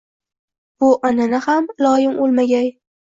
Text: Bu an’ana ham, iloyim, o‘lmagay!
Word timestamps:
Bu 0.83 0.89
an’ana 1.09 1.41
ham, 1.47 1.67
iloyim, 1.83 2.17
o‘lmagay! 2.29 2.73